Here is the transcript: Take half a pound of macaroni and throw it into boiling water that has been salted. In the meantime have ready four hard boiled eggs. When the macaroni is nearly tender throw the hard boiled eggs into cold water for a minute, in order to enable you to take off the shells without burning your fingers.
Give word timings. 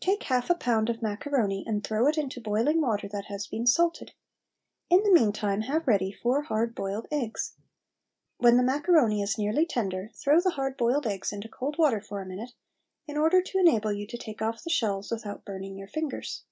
Take 0.00 0.24
half 0.24 0.50
a 0.50 0.56
pound 0.56 0.90
of 0.90 1.00
macaroni 1.00 1.62
and 1.64 1.84
throw 1.86 2.08
it 2.08 2.18
into 2.18 2.40
boiling 2.40 2.80
water 2.80 3.06
that 3.06 3.26
has 3.26 3.46
been 3.46 3.68
salted. 3.68 4.14
In 4.88 5.04
the 5.04 5.12
meantime 5.12 5.60
have 5.60 5.86
ready 5.86 6.10
four 6.10 6.42
hard 6.42 6.74
boiled 6.74 7.06
eggs. 7.12 7.54
When 8.38 8.56
the 8.56 8.64
macaroni 8.64 9.22
is 9.22 9.38
nearly 9.38 9.64
tender 9.64 10.10
throw 10.12 10.40
the 10.40 10.50
hard 10.58 10.76
boiled 10.76 11.06
eggs 11.06 11.32
into 11.32 11.48
cold 11.48 11.78
water 11.78 12.00
for 12.00 12.20
a 12.20 12.26
minute, 12.26 12.50
in 13.06 13.16
order 13.16 13.40
to 13.40 13.58
enable 13.58 13.92
you 13.92 14.08
to 14.08 14.18
take 14.18 14.42
off 14.42 14.64
the 14.64 14.70
shells 14.70 15.12
without 15.12 15.44
burning 15.44 15.78
your 15.78 15.86
fingers. 15.88 16.42